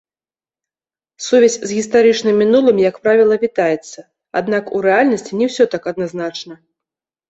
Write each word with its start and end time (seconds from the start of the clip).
Сувязь 1.25 1.57
з 1.57 1.69
гістарычным 1.81 2.35
мінулым, 2.45 2.77
як 2.89 2.95
правіла, 3.05 3.35
вітаецца, 3.47 3.99
аднак 4.43 4.63
у 4.77 4.85
рэальнасці 4.91 5.31
не 5.43 5.55
ўсё 5.55 5.63
так 5.79 5.91
адназначна. 5.97 6.53